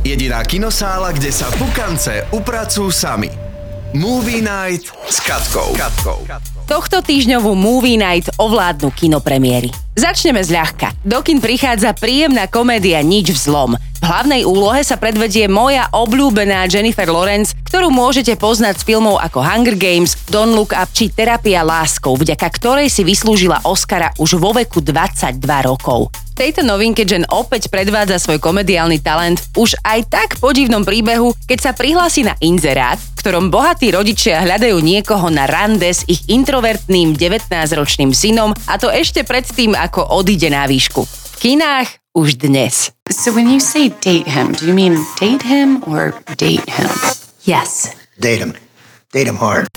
Jediná 0.00 0.40
kinosála, 0.40 1.12
kde 1.12 1.28
sa 1.28 1.52
pukance 1.60 2.24
upracujú 2.32 2.88
sami. 2.88 3.28
Movie 3.92 4.40
Night 4.40 4.88
s 4.88 5.20
Katkou. 5.20 5.76
Katkou. 5.76 6.24
Tohto 6.64 7.04
týždňovú 7.04 7.52
Movie 7.52 8.00
Night 8.00 8.32
ovládnu 8.40 8.96
kinopremiéry. 8.96 9.68
Začneme 9.92 10.40
zľahka. 10.40 10.96
Do 11.04 11.20
kin 11.20 11.36
prichádza 11.44 11.92
príjemná 11.92 12.48
komédia 12.48 13.04
Nič 13.04 13.36
zlom. 13.44 13.76
V 14.00 14.08
hlavnej 14.08 14.48
úlohe 14.48 14.80
sa 14.80 14.96
predvedie 14.96 15.44
moja 15.44 15.84
obľúbená 15.92 16.64
Jennifer 16.72 17.04
Lawrence, 17.04 17.52
ktorú 17.68 17.92
môžete 17.92 18.32
poznať 18.32 18.80
z 18.80 18.86
filmov 18.88 19.20
ako 19.20 19.44
Hunger 19.44 19.76
Games, 19.76 20.16
Don't 20.32 20.56
Look 20.56 20.72
Up 20.72 20.88
či 20.96 21.12
Terapia 21.12 21.60
láskou, 21.60 22.16
vďaka 22.16 22.48
ktorej 22.48 22.88
si 22.88 23.04
vyslúžila 23.04 23.60
Oscara 23.68 24.08
už 24.16 24.40
vo 24.40 24.56
veku 24.56 24.80
22 24.80 25.44
rokov. 25.68 26.08
Tejto 26.32 26.64
novinke 26.64 27.04
Jen 27.04 27.28
opäť 27.28 27.68
predvádza 27.68 28.16
svoj 28.16 28.40
komediálny 28.40 29.04
talent 29.04 29.44
už 29.52 29.76
aj 29.84 30.08
tak 30.08 30.28
podivnom 30.40 30.80
príbehu, 30.80 31.36
keď 31.44 31.58
sa 31.60 31.76
prihlási 31.76 32.24
na 32.24 32.32
inzerát, 32.40 32.96
v 32.96 33.20
ktorom 33.20 33.52
bohatí 33.52 33.92
rodičia 33.92 34.40
hľadajú 34.40 34.80
niekoho 34.80 35.28
na 35.28 35.44
rande 35.44 35.92
s 35.92 36.08
ich 36.08 36.24
introvertným 36.32 37.12
19-ročným 37.20 38.16
synom 38.16 38.56
a 38.64 38.80
to 38.80 38.88
ešte 38.88 39.28
predtým, 39.28 39.76
ako 39.76 40.08
odíde 40.16 40.48
na 40.48 40.64
výšku. 40.64 41.04
V 41.04 41.34
kinách 41.36 42.00
už 42.16 42.40
dnes. 42.40 42.96
So 43.20 43.34
when 43.34 43.50
you 43.50 43.60
say 43.60 43.90
date 43.90 44.26
him, 44.26 44.52
do 44.52 44.66
you 44.66 44.72
mean 44.72 44.96
date 45.16 45.42
him 45.42 45.84
or 45.84 46.12
date 46.38 46.66
him? 46.66 46.88
Yes. 47.42 47.94
Date 48.18 48.38
him. 48.38 48.54
Date 49.12 49.26
him 49.26 49.36
hard. 49.36 49.68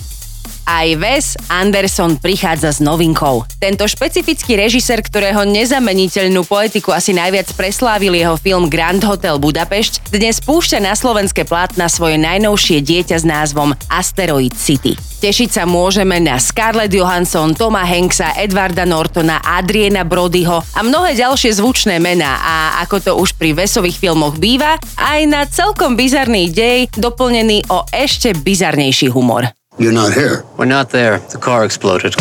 Aj 0.63 0.88
Wes 0.95 1.35
Anderson 1.52 2.16
prichádza 2.16 2.71
s 2.71 2.80
novinkou. 2.80 3.44
Tento 3.59 3.84
špecifický 3.84 4.55
režisér, 4.55 5.04
ktorého 5.04 5.44
nezameniteľnú 5.44 6.48
poetiku 6.48 6.95
asi 6.95 7.12
najviac 7.12 7.52
preslávil 7.52 8.16
jeho 8.16 8.40
film 8.40 8.71
Grand 8.71 9.04
Hotel 9.04 9.35
Budapešť, 9.44 10.07
dnes 10.16 10.40
púšťa 10.40 10.80
na 10.80 10.95
slovenské 10.95 11.44
plátna 11.44 11.91
svoje 11.91 12.16
najnovšie 12.16 12.80
dieťa 12.80 13.18
s 13.20 13.26
názvom 13.27 13.76
Asteroid 13.91 14.55
City. 14.55 14.96
Tešiť 15.20 15.49
sa 15.52 15.63
môžeme 15.68 16.20
na 16.24 16.40
Scarlett 16.40 16.96
Johansson, 16.96 17.52
Toma 17.55 17.84
Hanksa, 17.84 18.35
Edwarda 18.40 18.87
Nortona, 18.87 19.43
Adriena 19.43 20.07
Brodyho 20.07 20.63
a 20.63 20.80
mnohé 20.80 21.15
ďalšie 21.15 21.59
zvučné 21.59 21.99
mená 21.99 22.40
a 22.40 22.55
ako 22.87 22.96
to 23.04 23.12
už 23.20 23.35
pri 23.35 23.52
vesových 23.52 23.99
filmoch 23.99 24.40
býva, 24.40 24.80
aj 24.96 25.20
na 25.27 25.43
celkom 25.43 25.99
bizarný 25.99 26.52
dej 26.52 26.87
doplnený 26.96 27.68
o 27.68 27.84
ešte 27.91 28.32
bizarnejší 28.35 29.12
humor. 29.12 29.48
You're 29.77 29.91
not 29.91 30.13
here. 30.13 30.43
We're 30.57 30.66
not 30.66 30.90
there. 30.91 31.20
The 31.20 31.40
car 31.40 31.66
exploded. 31.66 32.13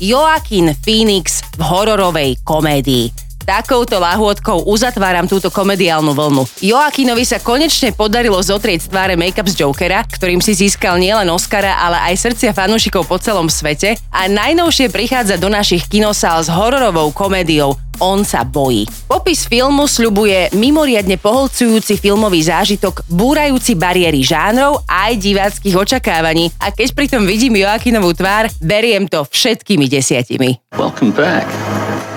Joaquin 0.00 0.74
Phoenix 0.84 1.42
v 1.58 1.62
hororovej 1.62 2.36
komédii. 2.44 3.12
Takouto 3.44 3.98
lahôdkou 3.98 4.68
uzatváram 4.68 5.26
túto 5.26 5.48
komediálnu 5.48 6.12
vlnu. 6.12 6.44
Joaquinovi 6.60 7.24
sa 7.26 7.40
konečne 7.40 7.90
podarilo 7.90 8.38
zotrieť 8.40 8.86
z 8.86 8.90
tváre 8.92 9.14
make-up 9.16 9.48
z 9.48 9.64
Jokera, 9.64 10.04
ktorým 10.06 10.44
si 10.44 10.54
získal 10.56 11.00
nielen 11.00 11.28
Oscara, 11.32 11.76
ale 11.80 11.98
aj 12.12 12.30
srdcia 12.30 12.52
fanúšikov 12.52 13.08
po 13.08 13.16
celom 13.18 13.48
svete 13.48 13.96
a 14.12 14.28
najnovšie 14.28 14.92
prichádza 14.92 15.40
do 15.40 15.48
našich 15.48 15.88
kinosál 15.88 16.44
s 16.44 16.48
hororovou 16.52 17.10
komédiou 17.10 17.76
on 18.00 18.24
sa 18.24 18.42
bojí. 18.42 18.88
Popis 19.06 19.44
filmu 19.44 19.84
sľubuje 19.84 20.56
mimoriadne 20.56 21.20
poholcujúci 21.20 22.00
filmový 22.00 22.40
zážitok, 22.40 23.04
búrajúci 23.06 23.76
bariéry 23.76 24.24
žánrov 24.24 24.82
aj 24.88 25.20
diváckých 25.20 25.76
očakávaní 25.76 26.48
a 26.58 26.72
keď 26.72 26.96
pritom 26.96 27.22
vidím 27.28 27.60
Joakinovú 27.60 28.16
tvár, 28.16 28.48
beriem 28.58 29.06
to 29.06 29.28
všetkými 29.28 29.86
desiatimi. 29.86 30.56
Welcome 30.74 31.12
back. 31.12 31.46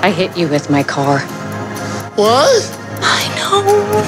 I 0.04 0.12
hit 0.12 0.36
you 0.36 0.52
with 0.52 0.68
my 0.68 0.84
car. 0.84 1.24
What? 2.20 2.60
I 3.00 3.24
know. 3.40 4.04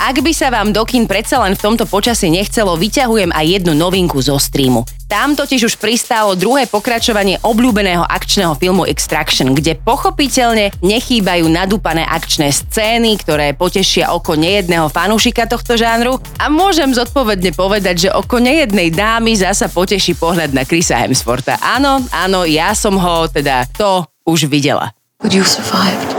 Ak 0.00 0.24
by 0.24 0.32
sa 0.32 0.48
vám 0.48 0.72
do 0.72 0.80
kin 0.88 1.04
predsa 1.04 1.36
len 1.44 1.52
v 1.52 1.60
tomto 1.60 1.84
počasí 1.84 2.32
nechcelo, 2.32 2.72
vyťahujem 2.72 3.28
aj 3.28 3.46
jednu 3.60 3.76
novinku 3.76 4.16
zo 4.24 4.40
streamu. 4.40 4.88
Tam 5.04 5.36
totiž 5.36 5.68
už 5.68 5.76
pristálo 5.76 6.32
druhé 6.40 6.64
pokračovanie 6.64 7.36
obľúbeného 7.44 8.00
akčného 8.00 8.56
filmu 8.56 8.88
Extraction, 8.88 9.52
kde 9.52 9.76
pochopiteľne 9.76 10.72
nechýbajú 10.80 11.52
nadúpané 11.52 12.08
akčné 12.08 12.48
scény, 12.48 13.20
ktoré 13.20 13.52
potešia 13.52 14.16
oko 14.16 14.40
nejedného 14.40 14.88
fanúšika 14.88 15.44
tohto 15.44 15.76
žánru 15.76 16.16
a 16.40 16.48
môžem 16.48 16.96
zodpovedne 16.96 17.52
povedať, 17.52 18.08
že 18.08 18.14
oko 18.16 18.40
nejednej 18.40 18.88
dámy 18.88 19.36
zasa 19.36 19.68
poteší 19.68 20.16
pohľad 20.16 20.56
na 20.56 20.64
Chrisa 20.64 21.04
Hemswortha. 21.04 21.60
Áno, 21.60 22.00
áno, 22.08 22.48
ja 22.48 22.72
som 22.72 22.96
ho, 22.96 23.28
teda 23.28 23.68
to 23.76 24.08
už 24.28 24.52
videla. 24.52 24.92
But 25.24 25.32
you 25.32 25.42
survived. 25.48 26.12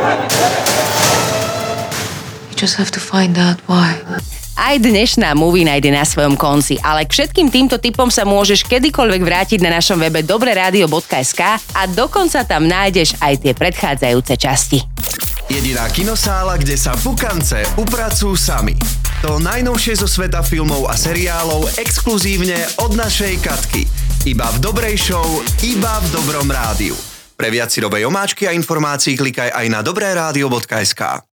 You 2.50 2.56
just 2.58 2.82
have 2.82 2.90
to 2.98 3.00
find 3.00 3.38
out 3.38 3.62
why. 3.70 4.02
Aj 4.60 4.76
dnešná 4.76 5.32
Movie 5.40 5.64
Night 5.64 5.88
je 5.88 5.94
na 5.96 6.04
svojom 6.04 6.36
konci, 6.36 6.76
ale 6.84 7.08
k 7.08 7.16
všetkým 7.16 7.48
týmto 7.48 7.80
typom 7.80 8.12
sa 8.12 8.28
môžeš 8.28 8.68
kedykoľvek 8.68 9.22
vrátiť 9.24 9.60
na 9.64 9.80
našom 9.80 9.96
webe 9.96 10.20
dobreradio.sk 10.20 11.42
a 11.56 11.82
dokonca 11.88 12.44
tam 12.44 12.68
nájdeš 12.68 13.16
aj 13.24 13.40
tie 13.40 13.56
predchádzajúce 13.56 14.36
časti. 14.36 14.84
Jediná 15.48 15.88
kinosála, 15.88 16.60
kde 16.60 16.76
sa 16.76 16.92
pukance 17.00 17.64
upracujú 17.80 18.36
sami. 18.36 18.76
To 19.24 19.40
najnovšie 19.40 20.04
zo 20.04 20.12
sveta 20.12 20.44
filmov 20.44 20.92
a 20.92 20.94
seriálov 21.00 21.80
exkluzívne 21.80 22.60
od 22.84 23.00
našej 23.00 23.40
Katky. 23.40 23.88
Iba 24.28 24.52
v 24.54 24.58
dobrej 24.60 25.00
show, 25.00 25.26
iba 25.64 26.04
v 26.04 26.08
dobrom 26.12 26.52
rádiu. 26.52 27.09
Pre 27.40 27.48
viac 27.48 27.72
si 27.72 27.80
omáčky 28.04 28.44
a 28.44 28.52
informácií 28.52 29.16
klikaj 29.16 29.56
aj 29.56 29.66
na 29.72 29.80
dobreradio.sk. 29.80 31.29